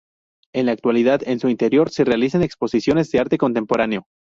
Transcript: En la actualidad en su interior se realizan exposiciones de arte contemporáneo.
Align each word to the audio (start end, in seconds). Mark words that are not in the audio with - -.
En 0.55 0.65
la 0.65 0.71
actualidad 0.71 1.21
en 1.27 1.39
su 1.39 1.47
interior 1.47 1.91
se 1.91 2.03
realizan 2.05 2.41
exposiciones 2.41 3.11
de 3.11 3.19
arte 3.19 3.37
contemporáneo. 3.37 4.07